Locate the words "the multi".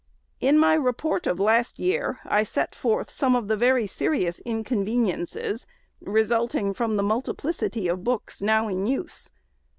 6.97-7.33